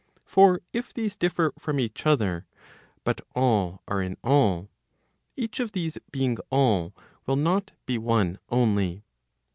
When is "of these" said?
5.59-5.99